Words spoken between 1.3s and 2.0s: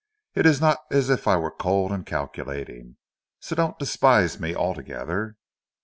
were cold